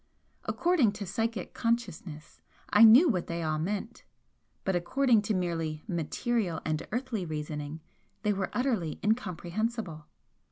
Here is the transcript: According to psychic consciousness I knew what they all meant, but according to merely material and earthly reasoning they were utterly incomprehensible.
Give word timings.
According 0.45 0.93
to 0.93 1.05
psychic 1.05 1.53
consciousness 1.53 2.41
I 2.71 2.83
knew 2.83 3.07
what 3.07 3.27
they 3.27 3.43
all 3.43 3.59
meant, 3.59 4.03
but 4.63 4.75
according 4.75 5.21
to 5.21 5.35
merely 5.35 5.83
material 5.87 6.59
and 6.65 6.81
earthly 6.91 7.23
reasoning 7.23 7.81
they 8.23 8.33
were 8.33 8.49
utterly 8.51 8.99
incomprehensible. 9.03 10.07